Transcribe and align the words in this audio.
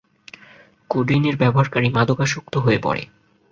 কোডেইনের 0.89 1.35
ব্যবহারকারী 1.37 1.87
মাদকাসক্ত 1.89 2.53
হয়ে 2.57 2.79
পড়ে। 2.83 3.03